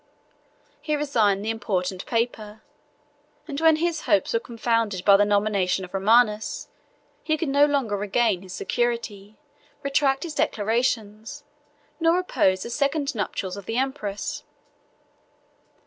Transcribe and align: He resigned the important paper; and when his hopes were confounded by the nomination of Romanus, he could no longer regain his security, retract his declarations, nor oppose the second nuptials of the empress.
He 0.81 0.95
resigned 0.95 1.45
the 1.45 1.51
important 1.51 2.07
paper; 2.07 2.63
and 3.47 3.61
when 3.61 3.75
his 3.75 4.01
hopes 4.09 4.33
were 4.33 4.39
confounded 4.39 5.05
by 5.05 5.15
the 5.15 5.25
nomination 5.25 5.85
of 5.85 5.93
Romanus, 5.93 6.69
he 7.21 7.37
could 7.37 7.49
no 7.49 7.67
longer 7.67 7.95
regain 7.95 8.41
his 8.41 8.51
security, 8.51 9.37
retract 9.83 10.23
his 10.23 10.33
declarations, 10.33 11.43
nor 11.99 12.17
oppose 12.17 12.63
the 12.63 12.71
second 12.71 13.13
nuptials 13.13 13.57
of 13.57 13.67
the 13.67 13.77
empress. 13.77 14.43